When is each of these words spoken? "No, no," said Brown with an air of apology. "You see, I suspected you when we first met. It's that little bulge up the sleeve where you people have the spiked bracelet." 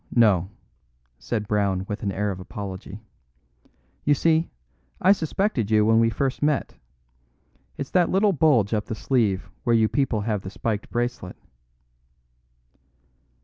"No, 0.15 0.39
no," 0.41 0.49
said 1.19 1.47
Brown 1.47 1.85
with 1.87 2.01
an 2.01 2.11
air 2.11 2.31
of 2.31 2.39
apology. 2.39 3.03
"You 4.03 4.15
see, 4.15 4.49
I 4.99 5.11
suspected 5.11 5.69
you 5.69 5.85
when 5.85 5.99
we 5.99 6.09
first 6.09 6.41
met. 6.41 6.73
It's 7.77 7.91
that 7.91 8.09
little 8.09 8.33
bulge 8.33 8.73
up 8.73 8.85
the 8.85 8.95
sleeve 8.95 9.51
where 9.63 9.75
you 9.75 9.87
people 9.87 10.21
have 10.21 10.41
the 10.41 10.49
spiked 10.49 10.89
bracelet." 10.89 11.35